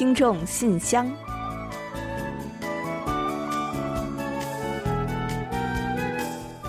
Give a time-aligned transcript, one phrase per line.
[0.00, 1.06] 听众信箱，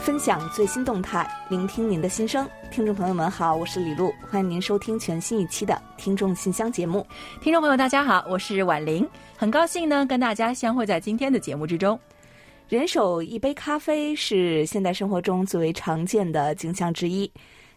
[0.02, 2.46] 分享最新动态，聆听您的心声。
[2.70, 7.08] 听众朋友们好，我是李璐，欢迎您收听全新一期的《听众信箱》节目。
[7.40, 9.08] 听众朋友大家好，我是婉玲，
[9.38, 11.98] 很高兴呢跟大家相会在今天的节目之中。
[12.68, 17.32] 人手一杯咖啡是现代生活中最为常见的景象之一。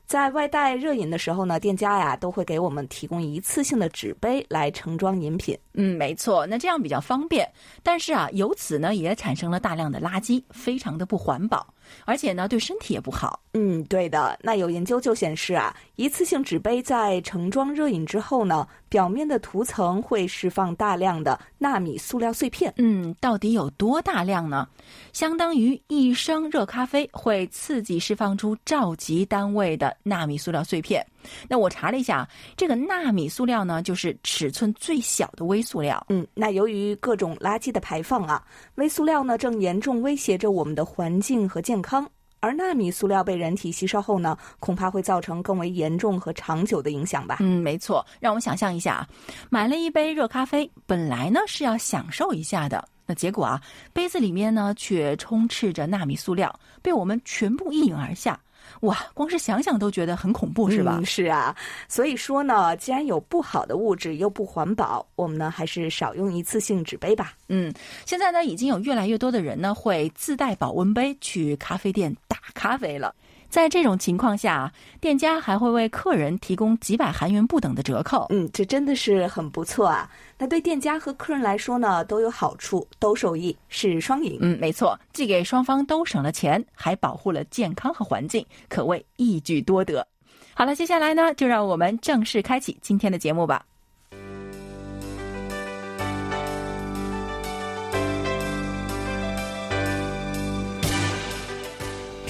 [0.06, 5.58] 在外带热饮的时候呢，店家呀都会给我们提供一次性的纸杯来盛装饮品。
[5.72, 7.50] 嗯，没错，那这样比较方便。
[7.82, 11.66] 但是啊，由此呢也产生了大量的垃圾，非常的不环保，
[12.04, 13.40] 而且呢对身体也不好。
[13.52, 14.38] 嗯，对的。
[14.42, 22.72] 那有研究就显示啊，一次性纸杯在盛装热饮之后呢，表面的涂层会释放大量的纳米塑料碎片。
[22.78, 24.68] 嗯，到底有多大量呢？
[25.12, 31.06] 相当于一升热咖啡会刺激释放出兆级单位的纳米塑料碎片。
[31.48, 36.04] 那我查了一下，这个纳米塑料呢，就是尺寸最小的微塑料。
[36.08, 38.42] 嗯，那由于各种垃圾的排放啊，
[38.76, 42.08] 微塑料呢正严重威胁着我们的环境和健康。
[42.40, 47.38] 而纳米塑料被人体吸收后呢，恐怕会造成更为严重和长久的影响吧？
[47.40, 48.04] 嗯，没错。
[48.20, 49.08] 让我们想象一下啊，
[49.48, 53.58] 买了一杯热咖啡，本来呢是要享受一下的，那结果啊，
[53.94, 58.38] 杯子里面呢却充斥着纳米塑料，被我们全部一饮而下。
[58.80, 60.96] 哇，光是想想都觉得很恐怖，是吧？
[60.98, 61.54] 嗯，是啊。
[61.88, 67.34] 所以说呢，既然有不好的物质又不环保，我们呢还是少用一次性纸杯吧。
[67.48, 67.72] 嗯，
[68.04, 73.14] 现在呢已经有越来越多的人呢会自带保温杯去咖啡店打咖啡了。
[73.54, 78.26] 在这种情况下，店家还会为客人提供几百韩元不等的折扣。
[78.30, 80.10] 嗯，这真的是很不错啊。
[80.36, 84.38] 那对店家和客人来说呢，都有好处，都受益，是双赢。
[84.40, 90.04] 嗯，没错，既给双方都省了钱，还保护了健康和环境，可谓一举多得。
[90.52, 93.64] 好了，接下来呢，就让我们正式开启今天的节目吧。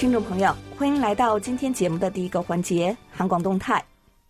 [0.05, 3.83] 听众朋友，欢迎来到今天节目的第一个环节——韩广动态。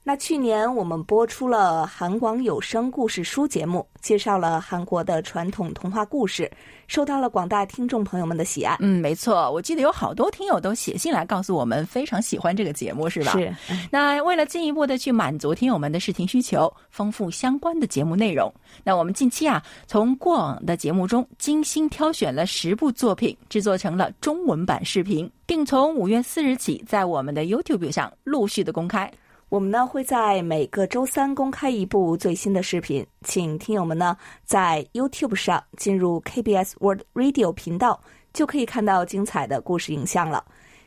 [0.07, 6.49] 那去年我们播出了韩广有声故事书节目，介绍了韩国的传统童话故事，
[6.87, 8.77] 受到了广大听众朋友们的喜爱。
[8.81, 13.31] 嗯，没错，我记得有好多听友都写信来告诉我们非常喜欢这个节目，是吧？
[13.31, 13.51] 是。
[13.89, 29.11] 那为了进一步的去满足听友们的视听需求，丰富相关的节目内容，那我们近期啊，从过往的节目中精心挑选了十部作品，制作成了中文版视频，并从五月四日起在我们的 YouTube 上陆续的公开。
[29.55, 37.97] 我们呢会在每个周三公开一部最新的视频，请听友们呢在 YouTube 上进入 KBS World Radio 频道，
[38.33, 40.43] 就可以看到精彩的故事影像了。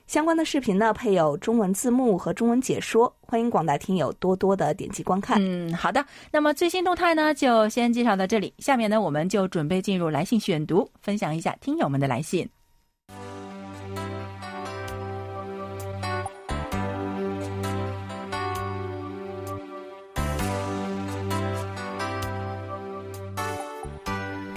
[0.07, 5.39] 相关的视频呢配有中文字幕和中文解说，欢迎广大听友多多的点击观看。
[5.41, 6.05] 嗯，好的。
[6.31, 12.47] 那么最新动态呢就先介绍到这里，下面呢我们就准备进入来信选读，分享一下听友们的来信。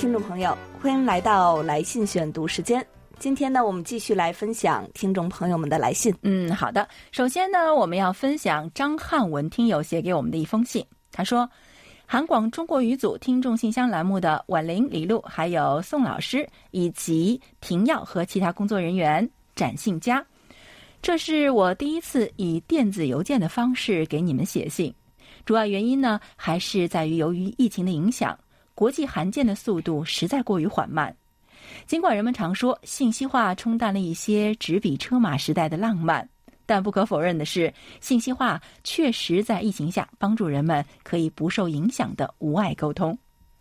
[0.02, 2.84] 听众朋友，欢迎来到来信选读时间。
[3.20, 6.12] 今天呢，我们继续来分享听众朋友们的来信。
[6.24, 6.88] 嗯，好的。
[7.12, 10.84] 首先呢，我们要分享张汉文听友写给我们的一封信。
[11.12, 11.48] 他说
[12.08, 20.26] ：“韩广中国语组听众信箱栏目的婉玲、李璐，还有宋老师以及廷耀和其他工作人员展信佳，
[21.04, 24.92] 这是我第一次以电子邮件的方式给你们写信。
[25.46, 28.36] 主要原因呢，还是在于由于疫情的影响。”
[28.82, 31.16] 国际函件的速度实在过于缓慢，
[31.86, 36.28] 尽管人们常说信息化冲淡了一些纸笔车马时代的浪漫，
[36.66, 43.16] 但不可否认的是，信息化确实在疫情下帮助人们可以不受影响的无碍沟通。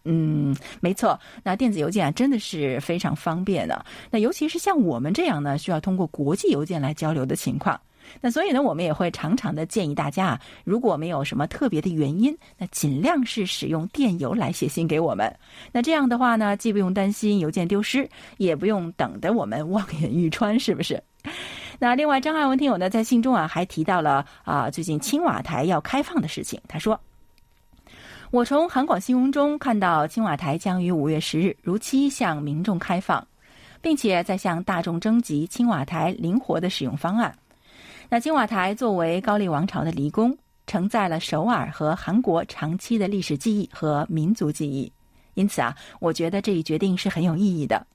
[0.04, 3.84] 嗯，没错，那电子邮件啊真的是非常方便的。
[4.10, 7.78] 那尤其是像我们这样呢，需要通过国际邮件来交流的情况。
[8.20, 15.34] 那所以呢，我们也会常常的建议大家啊，如果没有什么特别的原因，那尽量是使用电邮来写信给我们。
[15.72, 18.08] 那这样的话呢，既不用担心邮件丢失，
[18.38, 21.02] 也不用等着我们望眼欲穿，是不是？
[21.78, 26.60] 那另外，张爱文听友呢，在信中啊，还提到了啊，最近青瓦台要开放的事情。
[26.68, 27.00] 他说
[28.30, 33.26] ：“我从韩广新闻中看到，青瓦台将于五月十日如期向民众开放，
[33.80, 37.34] 并且在向大众征集青瓦台灵活的使用方案。”
[38.12, 40.36] 那青瓦台作为高丽王朝的离宫，
[40.66, 44.92] 承载了首尔和韩国长期的历史记忆和民族记忆，
[45.34, 47.86] 因此啊，我觉得这一决定是很有意义的。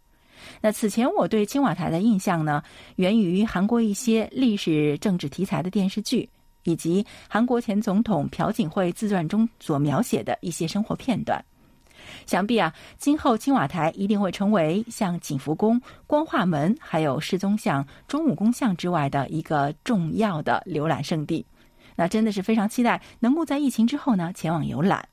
[0.62, 2.64] 那此前我对青瓦台的印象呢，
[2.96, 6.30] 源于韩国一些历史政治题材的电视剧，
[6.64, 11.44] 以及韩国前总统朴槿惠自传中所描写的一些生活片段。
[12.26, 21.46] 想必啊，今后青瓦台一定会成为像景福宫、光化门还有世宗像、中武宫像之外的一个重要的游览胜地。
[21.96, 25.08] 那真的是非常期待能够在疫情之后呢前往游览。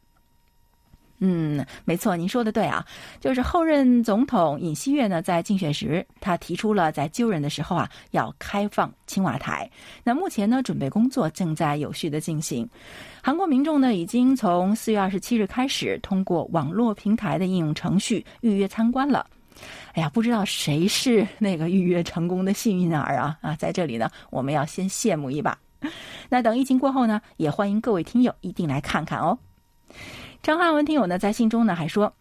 [1.24, 2.84] 嗯，没错，您说的对啊，
[3.20, 9.70] 就是后任总统尹锡悦呢，在竞选时，他提出了在就任的时候啊，要开放青瓦台。
[10.02, 12.68] 那目前呢，准备工作正在有序的进行。
[13.22, 19.24] 韩国民众呢，已经从四月二十七日开始，通过网络平台的应用程序预约参观了。
[19.92, 23.38] 哎呀，不知道谁是那个预约成功的幸运儿啊！
[23.42, 25.56] 啊，在这里呢，我们要先羡慕一把。
[26.28, 29.38] 那等疫情过后呢，也欢迎各位听友一定来看看哦。
[30.42, 32.12] 张汉文听友呢在信中呢还说，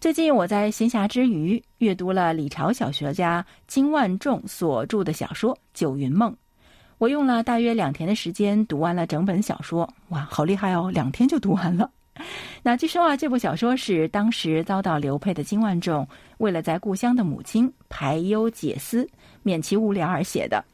[0.00, 6.32] 最近我在闲暇之余阅读了李朝小学家金万仲所著的小说《九云梦》，
[6.96, 11.90] 我用了大约两天的时间读完了整本小说，哇，好厉害哦，两天就读完了。
[12.64, 16.08] 那据说啊，这部小说是当时遭到流配的金万仲
[16.38, 19.06] 为了在故乡的母亲排忧解思、
[19.42, 20.64] 免其无聊而写的。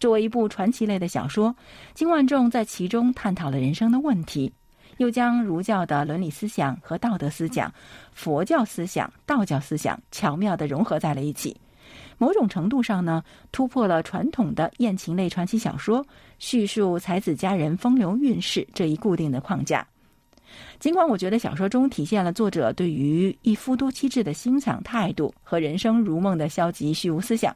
[0.00, 1.54] 作为一部传奇类的小说，
[1.92, 4.50] 金万仲在其中探讨了人生的问题。
[4.98, 7.72] 又将儒教的伦理思想和道德思想、
[8.12, 11.56] 佛教思想、道教思想巧妙地融合在了一起，
[12.18, 16.04] 某种程度上呢，突破了传统的艳情类传奇小说
[16.38, 19.86] 叙述才子佳人风流韵事这一固定的框架。
[20.78, 27.54] 尽管我觉得小说中体现了作者对于一夫多妻制的欣赏态度和人生如梦的消极虚无思想，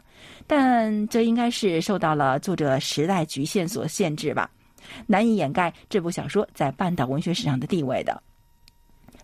[0.49, 4.51] 但这应该是受到了作者时代局限所限制吧。
[5.07, 8.23] 难以掩盖这部小说在半岛文学史上的地位的。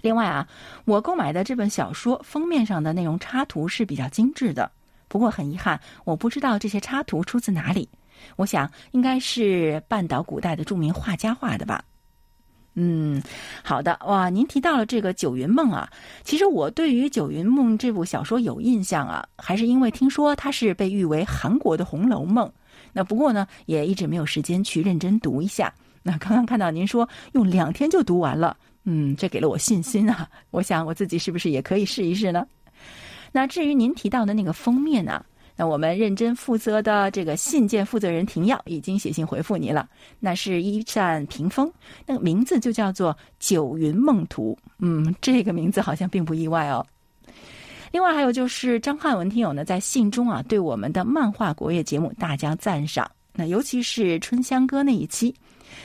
[0.01, 0.47] 另外啊，
[0.85, 4.71] 我购买的这本小说封面上的内容插图是比较精致的，
[5.09, 7.89] 不过很遗憾，我不知道这些插图出自哪里。
[8.37, 11.83] 我想应该是半岛古代的著名画家画的吧。
[12.75, 13.23] 嗯，
[13.63, 15.89] 好的哇，您提到了这个《九云梦》啊，
[16.23, 22.49] 其实我对于《九云梦》这部小说有印象啊，还是因为听说它是被誉为韩国的《红楼梦》。
[22.95, 25.71] 那不过呢，也一直没有时间去认真读一下。
[26.03, 30.27] 那刚刚看到您说用两天就读完了，嗯，这给了我信心啊。
[30.51, 32.47] 我想我自己是不是也可以试一试呢？
[33.33, 35.25] 那至于您提到的那个封面呢？
[35.57, 39.89] 那我们认真负责的这个信件负责人廷耀已经写信回复你了。
[40.19, 41.73] 那是一扇屏风，
[42.07, 44.59] 那个名字就叫做《九云梦图》。
[44.81, 46.85] 嗯，这个名字好像并不意外哦。
[47.95, 53.09] 另外还有就是张汉文听友呢，在信中啊，对我们的漫画国乐节目大加赞赏。
[53.33, 55.33] 那尤其是春香歌那一期，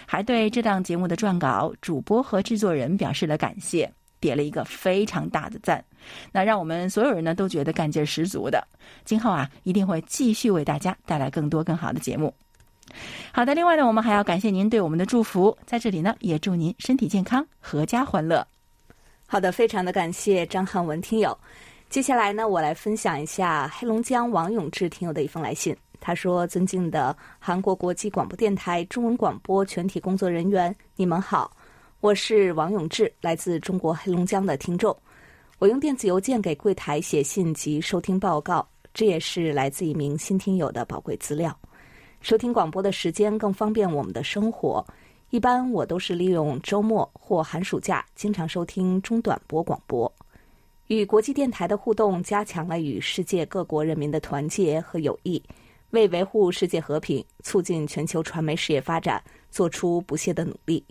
[0.08, 3.88] 还对这档节目的撰稿、主播和制作人表示了感谢，
[4.20, 5.86] 点了一个非常大的赞。
[6.32, 8.68] 那让我们所有人呢都觉得干劲儿十足的。
[9.06, 12.34] 今后啊，一定会继续为大家带来更多更好的节目。
[13.32, 18.44] 好的，另外呢，我们还要感谢您对我们的祝福，在这里呢，也祝您身体健康，阖家欢乐。
[19.28, 21.38] 好的，非常的感谢张汉文听友。
[21.90, 25.76] 接下来呢，我来分享一下黑龙江王永志听友的一封来信。
[26.00, 31.52] 他说：“尊敬的韩国国际广播电台中文广播全体工作人员，你们好，
[32.00, 34.96] 我是王永志，来自中国黑龙江的听众。
[35.58, 41.58] 我用电子邮件给柜台写信及收听报告，这也是来自一名新听友的宝贵资料。
[42.22, 44.86] 收听广播的时间更方便我们的生活，
[45.32, 50.10] 一般我都是利用周末或寒暑假，经常收听中短波广播。”
[50.90, 55.40] 与国际电台的互动，加强了与世界各国人民的团结和友谊，
[55.92, 60.84] 为维护世界和平、促进全球传媒事业发展做出不懈的努力。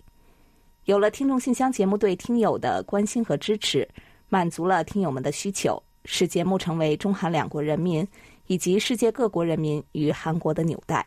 [0.85, 3.85] 有了听众信箱节目对听友的关心和支持，
[4.29, 8.07] 满足了听友们的需求，使节目成为中韩两国人民
[8.47, 11.05] 以及世界各国人民与韩国的纽带。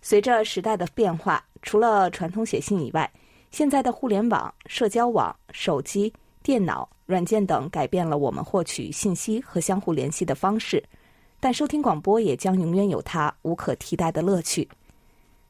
[0.00, 3.12] 随着时代的变化，除了传统写信以外，
[3.50, 6.12] 现在的互联网、社交网、手机。
[6.44, 10.84] 电脑、软件等改变了我们获取信息和相互联系的方式，
[11.40, 14.68] 但收听广播也将永远有它无可替代的乐趣。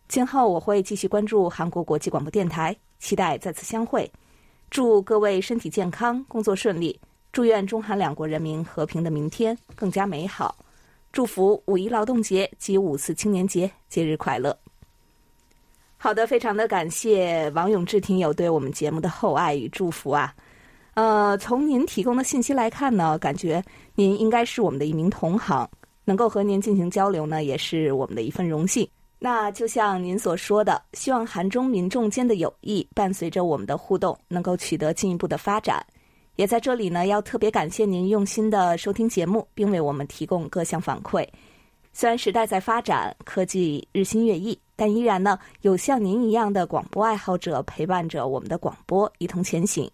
[0.06, 4.08] 今后我会继续关注韩国国际广播电台，期待再次相会。
[4.70, 6.98] 祝各位身体健康，工作顺利。
[7.32, 10.56] 祝愿中韩两国人民和平的明天更加美好。
[11.10, 14.56] 祝福五一劳动节及五四青年节节日快乐。
[15.96, 20.32] 好的，非常的感谢王永志听友对我们节目的厚爱与祝福啊。
[20.94, 23.62] 呃，从您提供的信息来看呢，感觉
[23.94, 25.68] 您应该是我们的一名同行，
[26.04, 28.88] 能够和您进行交流呢，也是我们的一份荣幸。
[29.18, 35.84] 那就像您所说的，希望韩中民众间的友谊伴随着我们的互动，能够取得进一步的发展。
[36.36, 41.26] 也在这里呢，要特别感谢您用心的收听节目，并为我们提供各项反馈。
[41.92, 49.90] 虽然时代在发展，科技日新月异，但依然呢，有像您一样的广播爱好者陪伴着我们的广播一同前行。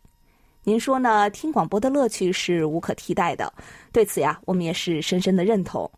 [0.62, 1.30] 您说呢？
[1.30, 3.52] 听广播的乐趣是无可替代的，
[3.92, 5.90] 对此呀，我们也是深深的认同。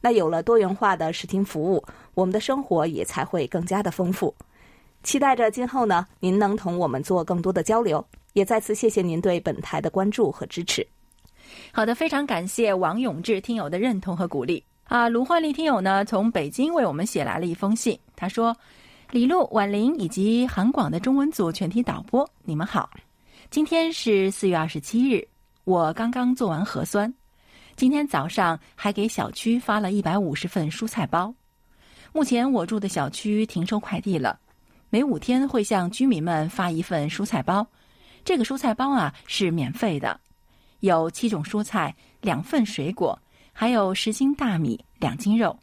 [0.00, 1.84] 那有了多元化的视听服务，
[2.14, 4.34] 我们的生活也才会更加的丰富。
[5.04, 8.04] 期待着今后呢，您能同我们做更多的交流。
[8.34, 10.86] 也再次谢谢您对本台的关注和支持。
[11.72, 15.08] 好的，非常感谢王永志听友的认同和鼓励啊！
[15.08, 18.56] 卢焕丽听友呢，从北京为我们写来了一封信，他说
[19.10, 22.90] ：“李璐、婉玲以及韩广的中文组全体导播，你们好。”
[23.50, 25.26] 今天是四月二十七日，
[25.64, 27.12] 我刚刚做完核酸，
[27.76, 31.34] 今天早上还给小区发了一百五十份蔬菜包。
[32.12, 34.38] 目前我住的小区停收快递了，
[34.90, 37.66] 每五天会向居民们发一份蔬菜包。
[38.22, 40.20] 这个蔬菜包啊是免费的，
[40.80, 43.18] 有七种蔬菜、两份水果，
[43.54, 45.58] 还有十斤大米、两斤肉。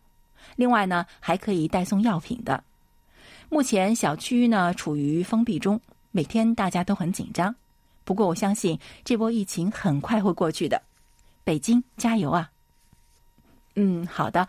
[0.56, 2.64] 另外呢还可以代送药品的。
[3.48, 7.56] 目前小区呢处于封闭中，每天大家都很紧张。
[8.06, 10.82] 不过我相信这波疫情很快会过去的，
[11.44, 12.50] 北京加油啊！
[13.76, 14.48] 嗯，好的。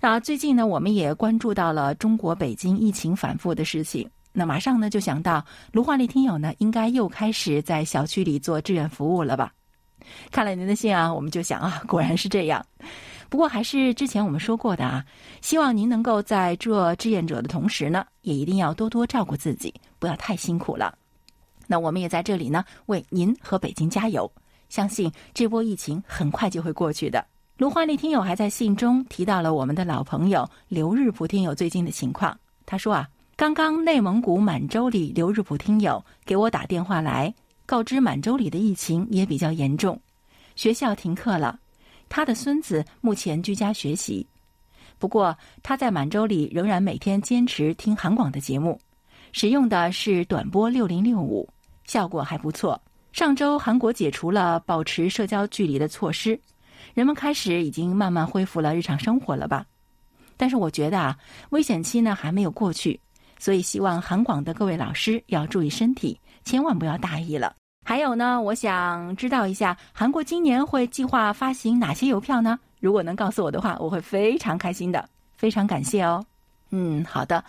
[0.00, 4.08] 那最近呢，我们也关注到了中国北京疫情反复的事情。
[4.32, 9.52] 那马上呢就想到卢焕丽听友呢，应该又开始在小区里做志愿服务了吧？
[10.30, 12.64] 看了您的信啊，我们就想啊，果然是这样。
[13.28, 15.04] 不过还是之前我们说过的啊，
[15.42, 20.96] 希望您能够在做志愿者的同时呢，也一定要多多照顾自己，不要太辛苦了。
[21.72, 24.30] 那我们也在这里呢，为您和北京加油！
[24.68, 27.24] 相信这波疫情很快就会过去的。
[27.56, 32.38] 卢焕丽听友还在信中提到了我们的老朋友刘日普听友最近的情况。
[32.66, 37.32] 他说啊，刚刚内蒙古满洲里刘日普听友给我打电话来，
[37.64, 39.98] 告知满洲里的疫情也比较严重，
[40.56, 41.58] 学校停课了。
[42.10, 44.26] 他的孙子目前居家学习，
[44.98, 48.78] 不过他在满洲里仍然每天坚持听韩广的节目，
[49.32, 51.48] 使用的是短波六零六五。
[51.92, 52.80] 效果还不错。
[53.12, 56.40] 上周韩国解除了保持社交距离的措施，
[56.94, 59.66] 人们开始已经慢慢恢复了日常生活了吧？
[60.38, 61.14] 但是我觉得啊，
[61.50, 62.98] 危险期呢还没有过去，
[63.38, 67.54] 所以希望韩广的各位老师要注意身体，千万不要大意了。
[67.84, 72.58] 还有呢，我想知道一下，韩国今年会计划发行哪些邮票呢？
[72.80, 75.06] 如果能告诉我的话，我会非常开心的。
[75.36, 76.24] 非常感谢哦。
[76.70, 77.44] 嗯，好的，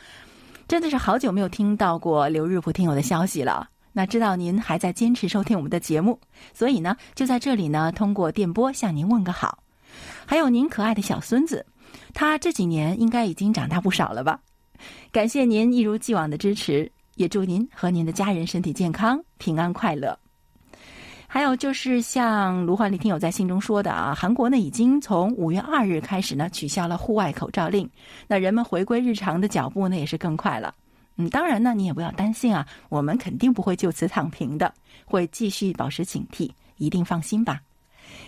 [0.67, 3.69] 真的是好久没有听到过刘日普听友的消息了。
[3.93, 6.19] 那知道您还在坚持收听我们的节目，
[6.53, 9.59] 所以呢，就在这里呢，通过电波向您问个好。
[10.25, 11.63] 还有您可爱的小孙子，
[12.13, 14.39] 他这几年应该已经长大不少了吧？
[15.11, 20.17] 感谢您一如既往的支持，也祝您和您的家人身体健康、平安快乐。
[21.27, 27.89] 还有就是像卢焕丽听友在信中说的啊，韩国呢已经从五月二日开始呢取消了户外口罩令，
[28.27, 30.73] 那人们回归日常的脚步呢也是更快了。
[31.15, 34.73] 嗯，当然呢，你也不要担心啊，我们肯定不会就此躺平的，
[35.05, 37.61] 会继续保持警惕，一定放心吧。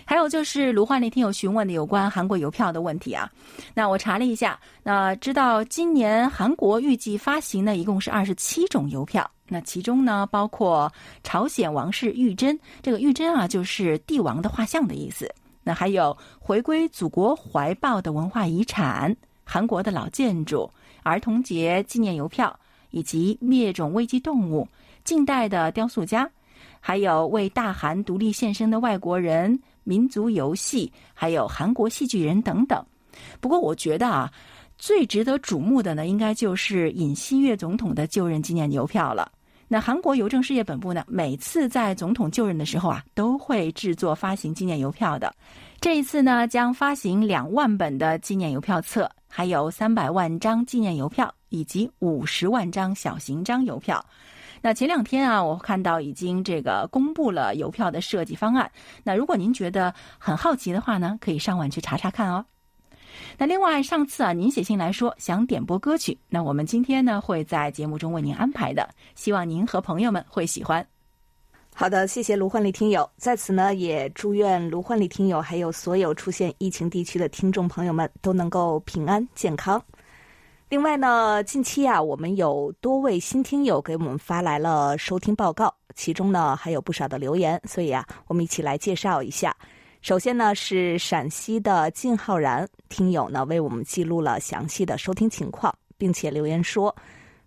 [0.04, 3.30] 还有就是卢焕那天有询问的有关韩国邮票的问题啊，
[3.74, 19.14] 那我查了一下，那知道今年韩国预计发行呢一共是二十七种邮票，那其中呢包括朝鲜王室玉珍，这个玉珍啊就是帝王的画像的意思，那还有回归祖国怀抱的文化遗产，
[19.44, 20.70] 韩国的老建筑，
[21.02, 22.56] 儿童节纪念邮票。
[22.96, 24.66] 以及灭种危机动物、
[25.04, 26.26] 近代的雕塑家，
[26.80, 32.82] 还有为大韩独立献身的外国人、民族游戏，还有韩国戏剧人等等。
[33.38, 34.32] 不过，我觉得啊，
[34.78, 39.30] 最值得瞩目的呢，应该就是尹锡悦总统的就任纪念邮票了。
[39.68, 45.30] 那韩国邮政事业本部呢，每次在总统就任的时候啊，都会制作发行纪念邮票的。
[45.82, 51.30] 这一次呢，将发行两万本的纪念邮票册，还有三百万张纪念邮票。
[51.48, 54.04] 以及五十万张小型张邮票。
[54.60, 58.70] 那前两天啊，我看到已经这个公布了邮票的设计方案。
[59.04, 62.44] 那如果您觉得很好奇的话呢，可以上网去查查看哦。
[63.38, 70.95] 那另外，上次啊，您写信来说想点播歌曲，那我们今天呢会在节目中为您安排的，希望您和朋友们会喜欢。
[71.78, 79.80] 好的，谢谢卢焕丽听友，在此呢也祝愿卢焕丽听友还有所有出现疫情地区的听众朋友们都能够平安健康。
[80.70, 89.54] 另外呢，近期啊，我们有多位新听友给我们发来了收听报告，其中呢还有不少的留言，所以啊，我们一起来介绍一下。
[90.00, 96.96] 首先呢是陕西的靳浩然听友呢为我们记录了详细的收听情况，并且留言说，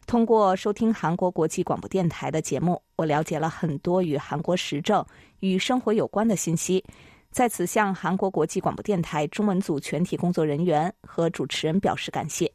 [0.10, 5.06] 通过收听韩国国际广播电台的节目，我了解了很多与韩国时政
[5.42, 6.84] 与生活有关的信息，
[7.30, 12.52] 在此向韩国国际广播电台中文组全体工作人员和主持人表示感谢。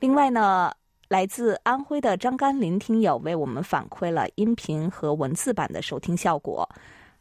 [0.00, 0.72] 另外呢，
[1.06, 6.68] 来自安徽的张甘霖听友为我们反馈了音频和文字版的收听效果，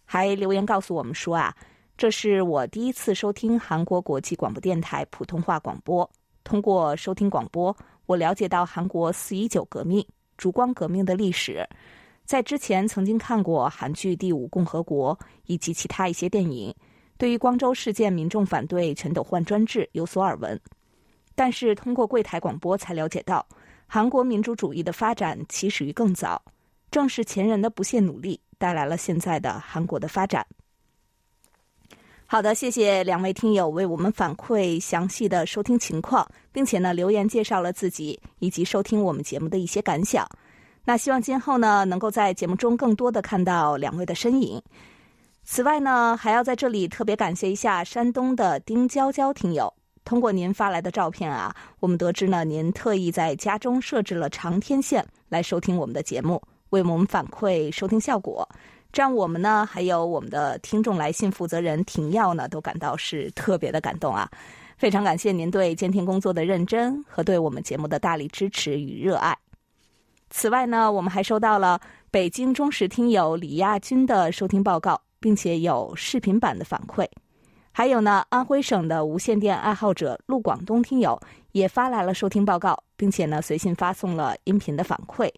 [0.06, 1.56] 还留言告诉我们说啊，
[1.96, 6.10] 这是我第一次收听韩国国际广播电台普通话广播。
[6.44, 7.76] 通过收听广播，
[8.10, 10.04] 我了解到韩国四一九革命、
[10.36, 11.64] 烛光革命的历史。
[12.26, 16.74] 在之前曾经看过韩剧《第五共和国》以及其他一些电影，
[17.20, 20.60] 对于光州事件民众反对全斗焕专制有所耳闻。
[21.36, 23.46] 但是通过柜台广播才了解到，
[23.86, 26.44] 韩国民主主义的发展起始于更早，
[26.90, 30.44] 正是前人的不懈努力带来了现在的韩国的发展。
[32.32, 40.30] 好的，谢谢两位听友为我们反馈详细的收听情况，并且呢留言介绍了自己以及收听我们节目的一些感想。
[40.86, 44.62] 那希望今后呢能够在节目中更多的看到两位的身影。
[45.44, 49.74] 此外呢，还要在这里特别感谢一下山东的丁娇娇听友，
[50.06, 58.48] 通过您发来的照片啊，我们得知呢您特意在家中设置了长天线来收听我们的节目，为我们反馈收听效果。
[58.92, 64.28] 这样我们呢，还有我们的听众来信负责人廷耀呢，都感到是特别的感动啊！
[64.78, 69.38] 非常感谢您对监听工作的认真和对我们节目的大力支持与热爱。
[70.32, 71.80] 此外呢，我们还收到了
[72.10, 77.08] 北京忠实听友李亚军的收听报告，并且有视频版的反馈。
[77.72, 81.20] 还有呢，安徽省的无线电爱好者陆广东听友
[81.52, 85.32] 也发来了收听报告，并且呢，随信发送了音频的反馈。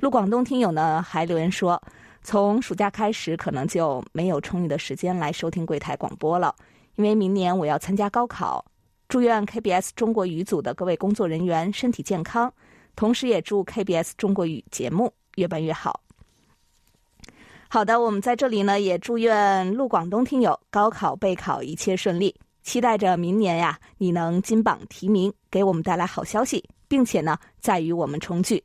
[0.00, 1.80] 陆广东听友呢，还留言说。
[2.24, 6.54] 从暑假开始，可能就没有充裕的时间来收听柜台广播了，
[6.96, 8.64] 因为明年我要参加高考。
[9.08, 12.50] 祝愿 KBS 中国语组的各位工作人员身体健康，
[12.96, 16.00] 同时也祝 KBS 中国语节目越办越好。
[17.68, 28.64] 好的，我们在这里呢，也祝愿陆广东听友高考备考一切顺利，期待着明年呀，你能金榜题名，给我们带来好消息，并且呢，再与我们重聚。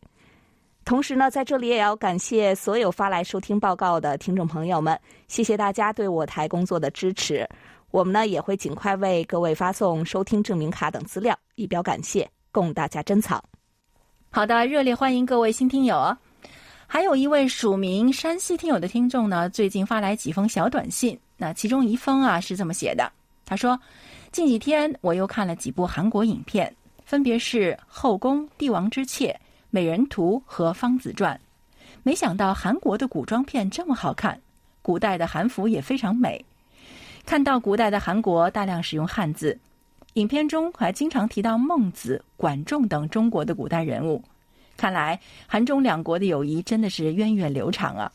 [0.89, 7.47] 同时呢，在这里也要感谢所有发来收听报告的听众朋友们，谢谢大家对我台工作的支持。
[7.91, 13.39] 我们呢也会尽快为各位发送收听证明卡等资料，以表感谢，供大家珍藏。
[14.31, 16.17] 好的，热烈欢迎各位新听友。
[16.87, 21.15] 还有一位署名山西听友的听众呢，最近发来几封小短信。
[21.37, 23.11] 那其中一封啊是这么写的，
[23.45, 23.79] 他说
[24.33, 29.27] ：“近几天我又看了几部韩国影片，分别是《后宫》《帝王之妾》。”
[29.69, 31.35] 《美人图》和《方子传》，
[32.03, 34.39] 没想到韩国的古装片这么好看，
[34.81, 36.43] 古代的韩服也非常美。
[37.25, 39.57] 看到古代的韩国大量使用汉字，
[40.13, 44.23] 影片中还经常提到孟子、管仲等中国的古代人物。
[44.75, 48.11] 看来韩中两国的友谊真的是源远流长啊！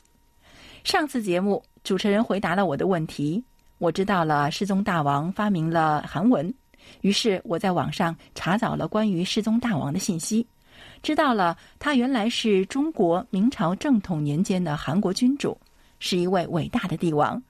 [0.82, 3.44] 上次节目主持人回答了我的问题，
[3.78, 6.52] 我知道了世宗大王发明了韩文，
[7.02, 10.44] 于是我在网上查找了关于世宗大王的信息。
[11.04, 15.54] 知道了，他原来是中国明朝正统年间的韩国君主，
[16.00, 17.40] 是一位伟大的帝王，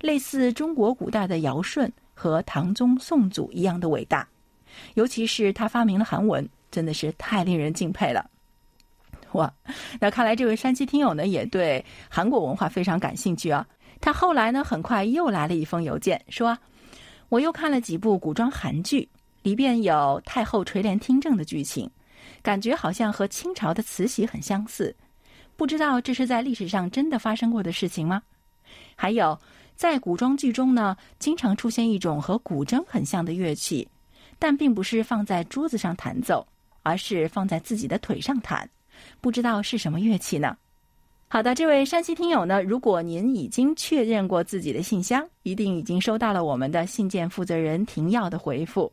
[0.00, 4.26] 类似中国古代的尧舜和唐宗宋祖一样的伟大。
[4.94, 8.28] 尤其是他发明了韩文，真的是太令人敬佩了。
[9.32, 9.54] 哇，
[10.00, 13.64] 那看来这位山西听友呢，也对韩国文化非常感兴趣啊。
[14.00, 16.58] 他后来呢，很快又来了一封邮件，说
[17.30, 19.08] ：“我又看了几部古装韩剧，
[19.44, 21.88] 里边有太后垂帘听政的剧情。”
[22.42, 24.94] 感觉好像和清朝的慈禧很相似，
[25.56, 28.22] 不知道这是在历史上真的发生过的事情吗？
[28.94, 29.38] 还有，
[29.74, 33.86] 在古装剧中呢，经常出现一种和古筝很像的乐器，
[34.38, 36.46] 但并不是放在桌子上弹奏，
[36.82, 38.68] 而是放在自己的腿上弹，
[39.20, 40.56] 不知道是什么乐器呢？
[41.28, 48.92] 好的，这位山西听友呢，如果您已经确认过自己的信箱，一定已经收到了我们的信件负责人廷耀的回复。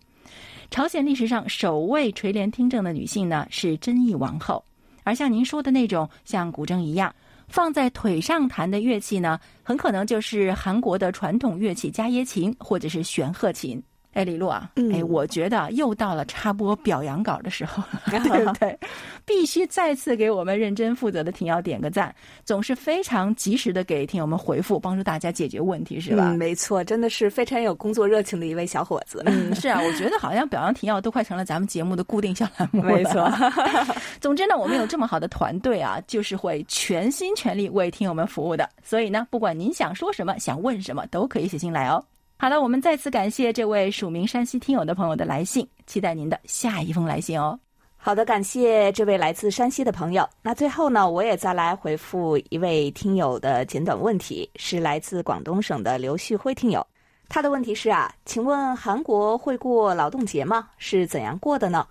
[0.72, 4.64] 朝鲜历史上首位垂帘听政的女性呢是真义王后，
[5.04, 7.14] 而像您说的那种像古筝一样
[7.48, 13.82] 放在腿上弹的乐器呢，很可能就是韩国的传统乐器伽耶琴或者是玄鹤琴。
[14.14, 18.78] 哎，李璐啊，哎，我觉得又到了插播表扬稿的时候了， 对不对？
[19.26, 22.14] 必须再次给我们认真负责的听友点个赞，
[22.46, 26.32] 总是非常及时的给听友们回复，帮助大家解决问题，是吧？
[26.32, 29.24] 嗯，没错，真的是非常有工作热情的一位小伙子。
[29.26, 32.90] 嗯， 是啊，我觉得好像表扬听友都快成了咱们节目的固定小栏目了。
[32.94, 33.32] 没错。
[34.22, 38.70] 总之呢，我们有这么好的团队啊，就是会全心全力为听友们服务的。
[38.84, 42.04] 所以呢，不管您想说什么，想问什么，都可以写信来哦。
[42.44, 47.58] 好了，我们再次感谢这位署名山西听友的朋友的来信，期待您的下一封来信哦。
[47.96, 50.28] 好的，感谢这位来自山西的朋友。
[50.42, 56.86] 那最后呢，我也再来回复一位听友的简短问题，是来自广东省的刘旭辉听友。
[57.30, 60.68] 他的问题是啊，请问韩国会过劳动节吗？
[60.78, 61.88] 是怎样过的呢？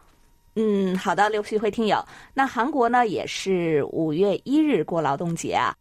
[0.56, 2.04] 嗯，好的，刘旭辉听友。
[2.34, 5.74] 那韩国呢，也是五月一日过劳动节啊。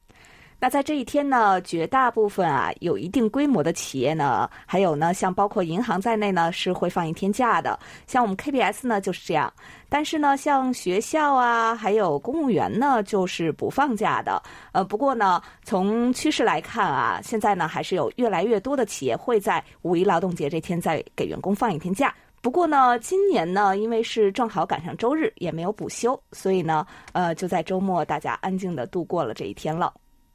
[0.63, 7.80] 那在这一天呢，绝大部分啊有一定规模的企业呢，还有呢，像包括银行在内呢，是会放一天假的。
[8.06, 9.52] 像我们 KBS 呢就是这样，
[9.89, 14.39] 但是呢，像学校啊，还有公务员呢，就是不放假的。
[14.71, 22.13] 呃，不过呢，从趋势来看啊，现在呢还是有越来越多的企业会在五一劳动节这天再给员工放一天假。
[22.39, 29.91] 不过呢，今年呢，因为是正好赶上周日，也没有补休，所以呢，呃，就在周末大家安静的度过了这一天了。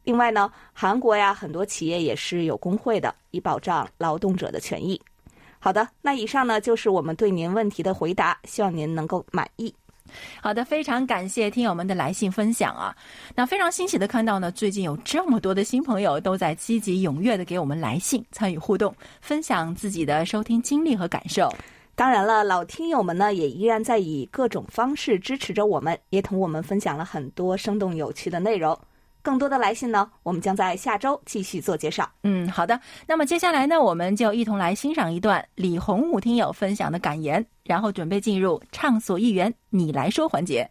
[0.07, 5.01] 另外呢，韩国呀，很多企业也是有工会的，以保障劳动者的权益。
[5.59, 9.75] 好的，那以上呢就是我们对您问题的回答，希望您能够满意。
[10.41, 12.95] 好的，非常感谢听友们的来信分享啊！
[13.35, 21.53] 那非常欣喜的看到呢，最近有这么多的新朋友都在积极踊跃的给我们来信，参与互动，分享自己的收听经历和感受。
[21.97, 28.79] 当然了，老听友们呢也依然在以各种方式支持着我们，也同我们分享了很多生动有趣的内容。
[29.27, 32.09] 更多的来信呢，我们将在下周继续做介绍。
[32.23, 32.81] 嗯，好的。
[33.09, 40.71] 那么接下来呢，我们就一同来欣赏一段李洪武听友分享的感言，然后准备进入畅所欲言，你来说环节。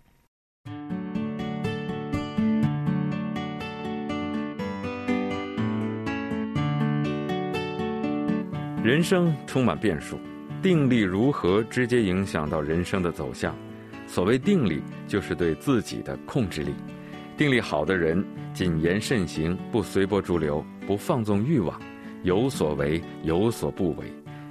[8.81, 10.17] 人生充满变数，
[10.63, 13.53] 定力如何直接影响到人生的走向？
[14.07, 16.73] 所谓定力，就是对自己的控制力。
[17.37, 21.77] 定力好的人，谨言慎行，不随波逐流，不放纵欲望，
[22.23, 24.05] 有所为，有所不为，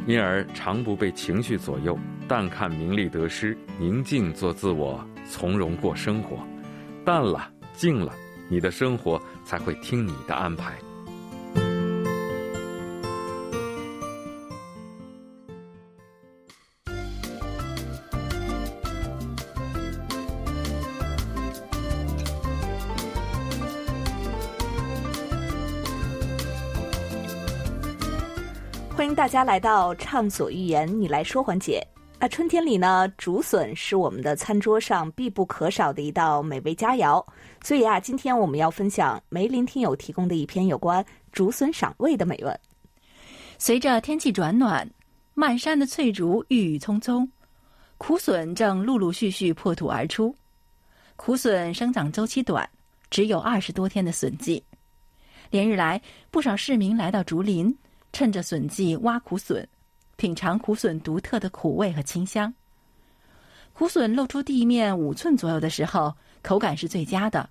[0.07, 6.39] 因而常不被情绪左右，淡看名利得失，宁静做自我，从容过生活。
[7.07, 8.13] 淡了，静了，
[8.51, 10.75] 你的生活才会听你的安排。
[29.25, 31.83] 大家来到畅所欲言，你来说环节。
[32.21, 37.25] 那春天里呢，竹笋是我们的餐桌上必不可少的一道美味佳肴。
[37.63, 42.61] 所以啊，今天我们要分享梅林听友提供的一篇有关竹笋赏味的美文。
[43.57, 44.87] 随着天气转暖，
[45.33, 47.27] 漫山的翠竹郁郁葱葱，
[47.97, 50.37] 苦笋正陆陆续续破土而出。
[51.17, 52.69] 苦笋生长周期短，
[53.09, 54.63] 只有二十多天的笋季。
[55.49, 55.99] 连日来，
[56.31, 57.75] 不少市民来到竹林。
[58.15, 59.67] 趁着笋季挖苦笋，
[60.15, 62.55] 品尝苦笋独特的苦味和清香。
[63.73, 67.45] 苦笋露出地面五寸左右的时候，口感是最佳的；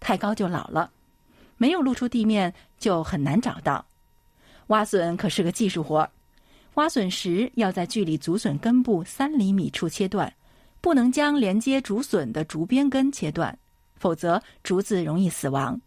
[0.00, 0.90] 太高就老了，
[1.58, 3.84] 没有露出地面就很难找到。
[4.68, 6.08] 挖笋可是个技术活，
[6.74, 10.32] 挖笋时要在距离竹笋根部三厘米处切断，
[10.80, 13.56] 不能将连接竹笋的竹边根切断，
[13.96, 15.78] 否则竹子容易死亡。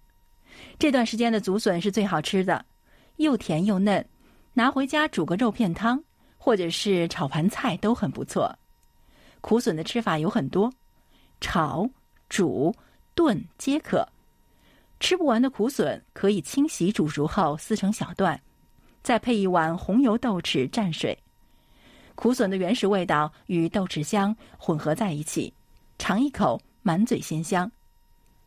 [0.78, 2.64] 这段时间的竹笋是最好吃的。
[3.22, 4.06] 又甜又嫩，
[4.54, 6.04] 拿回家煮个肉片汤，
[6.38, 8.54] 或者是炒盘菜都很不错。
[9.40, 10.72] 苦笋的吃法有很多，
[11.40, 11.90] 炒、
[12.30, 12.76] 煮、
[13.16, 14.08] 炖皆可。
[15.00, 18.40] 吃不完的苦笋可以清洗煮熟后撕成小段，
[19.02, 21.18] 再配一碗红油豆豉蘸水。
[22.14, 25.52] 苦笋的原始味道与豆豉香混合在一起，
[25.98, 27.72] 尝一口满嘴鲜香。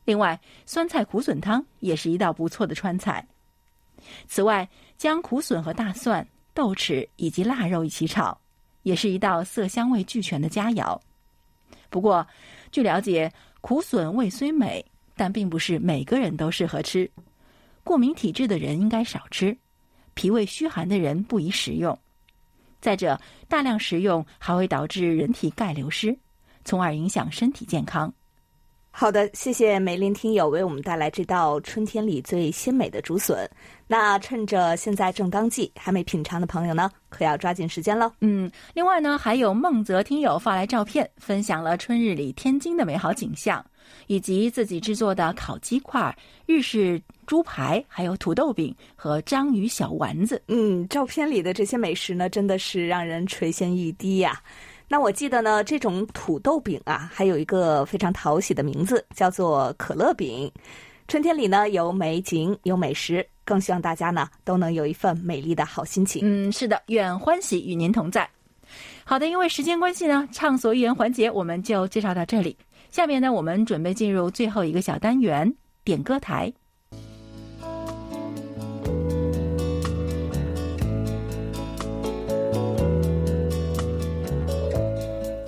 [0.04, 3.26] 另外，酸菜苦笋汤也是一道不错的川菜。
[4.26, 8.38] 此外，将苦笋和大蒜、豆豉以及腊肉一起炒，
[8.82, 10.98] 也是一道色香味俱全的佳肴。
[11.90, 12.26] 不过，
[12.70, 14.84] 据了解，苦笋味虽美，
[15.16, 17.10] 但并不是每个人都适合吃。
[17.82, 19.56] 过敏体质的人应该少吃，
[20.14, 21.98] 脾胃虚寒的人不宜食用。
[22.80, 26.18] 再者，大量食用还会导致人体钙流失，
[26.64, 28.12] 从而影响身体健康。
[28.96, 33.36] 好的，谢谢梅林听友为我们带来这道春天里最鲜美的竹笋。
[33.88, 38.12] 那趁着现在正当季，还没品尝的朋友呢，可要抓紧时间喽。
[38.20, 43.62] 嗯，另外呢，还有孟泽听友发来照片，分享了春日里天津的美好景象，
[44.06, 50.40] 以及自己制作的烤鸡块、日式猪排，还有土豆饼和章鱼小丸子。
[50.46, 54.40] 嗯，照片里的这些美食呢，真的是让人垂涎欲滴呀。
[54.86, 60.50] 那我记得呢，这种土豆饼啊，还有一个非常讨喜的名字，叫做可乐饼。
[61.08, 66.22] 春天里呢，有美景，有美食，更希望大家呢都能有一份美丽的好心情。
[66.24, 68.28] 嗯，是的，愿欢喜与您同在。
[69.04, 72.56] 好的，因为时间关系呢，畅所欲言环节我们就介绍到这里。
[72.90, 76.52] 下面呢，我们准备进入最后一个小单元——点歌台。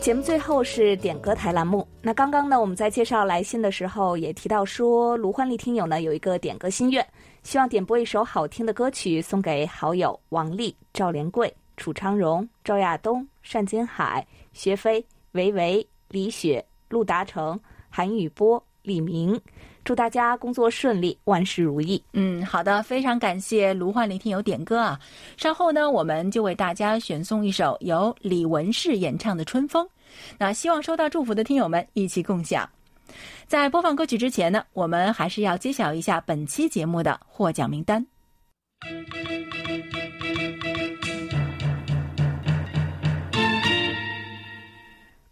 [0.07, 1.85] 节目最后是点歌台栏目。
[2.01, 7.05] 那刚刚呢，我们在介绍来信的时候也提到说，卢焕丽听友呢有一个点歌心愿，
[7.43, 17.59] 希望点播一首好听的歌曲送给好友王丽、赵连贵、楚昌荣、赵亚东、单金海、薛飞、维维、李雪、陆达成、
[17.91, 19.37] 韩宇波、李明。
[19.83, 22.01] 祝大家工作顺利，万事如意。
[22.13, 25.01] 嗯，好的，非常感谢卢焕林听友点歌啊。
[25.37, 29.85] 稍后呢，我们就为大家选送一首由李文世演唱的《春风》。
[30.39, 32.69] 那希望收到祝福的听友们一起共享。
[33.47, 38.05] 在播放歌曲之前呢，我们还是要揭晓一下本期节目的获奖名单。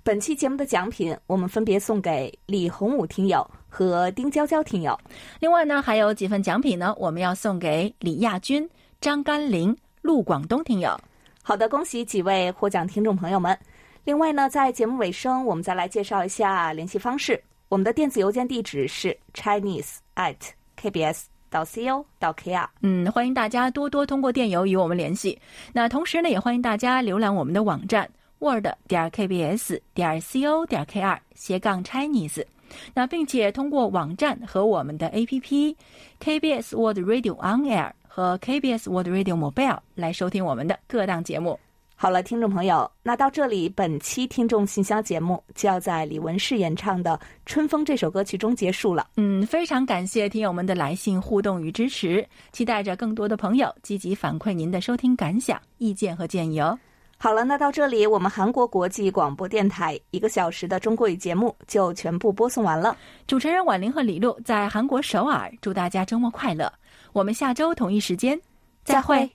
[0.02, 4.96] 本期节目的奖品，我们分别送给李洪武听友和丁娇娇听友。
[5.40, 8.68] 另外呢，还有几份奖品呢，我们要送给李亚军、
[9.00, 10.94] 张甘霖、陆广东听友。
[11.42, 13.58] 好的，恭喜几位获奖听众朋友们。
[14.04, 17.42] 另外呢，在节目尾声，我们再来介绍一下联系方式。
[17.68, 20.36] 我们的电子邮件地址是 chinese at
[20.78, 22.68] kbs 到 co 到 kr。
[22.82, 25.40] 嗯，欢迎大家多多通过电邮与我们联系。
[25.72, 28.08] 那同时呢，也欢迎大家浏览我们的网站。
[28.40, 32.44] word 点 kbs 点 co 点 kr 斜杠 Chinese，
[32.92, 35.74] 那并且通过网站和我们的 APP
[36.20, 41.58] KBS World Radio On Air 和 KBS World Radio Mobile 来收听我们的各档节目。
[41.96, 47.12] 好了，听众朋友，那到这里，本期听众信箱节目就要在李文世演唱的
[47.46, 49.07] 《春风》这首歌曲中结束了。
[49.16, 56.78] 嗯，非常感谢听友们的来信互动与支持，期待着更多的朋友积极反馈您的收听感想、意见和建议哦。
[57.16, 62.94] 好了，那到这里，我们韩国国际广播电台一个小时的中国语节目就全部播送完了。
[63.26, 66.70] 主持人婉玲和李璐在韩国首尔，祝大家周末快乐。
[67.12, 68.38] 我们下周同一时间
[68.83, 69.30] 再会。